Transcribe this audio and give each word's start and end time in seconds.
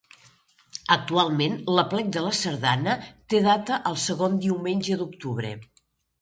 Actualment, 0.93 1.57
l'Aplec 1.79 2.09
de 2.15 2.23
la 2.27 2.31
Sardana 2.37 2.95
té 3.35 3.43
data 3.49 3.79
el 3.91 4.01
segon 4.07 4.41
diumenge 4.49 4.99
d’octubre. 5.05 5.55